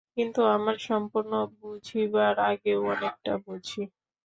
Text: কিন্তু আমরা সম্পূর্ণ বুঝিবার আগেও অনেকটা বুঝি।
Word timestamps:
কিন্তু 0.17 0.41
আমরা 0.55 0.73
সম্পূর্ণ 0.87 1.31
বুঝিবার 1.55 2.35
আগেও 2.49 2.79
অনেকটা 2.93 3.33
বুঝি। 3.45 3.81